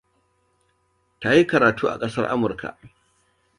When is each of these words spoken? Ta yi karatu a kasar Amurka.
Ta 1.19 1.29
yi 1.35 1.43
karatu 1.47 1.83
a 1.91 1.95
kasar 2.01 2.25
Amurka. 2.33 2.69